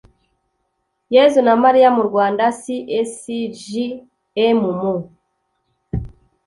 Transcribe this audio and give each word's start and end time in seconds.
yezu 1.15 1.39
na 1.45 1.53
mariya 1.63 1.89
mu 1.95 2.03
rwanda 2.09 2.43
cscjm 2.61 4.59
mu 4.81 4.93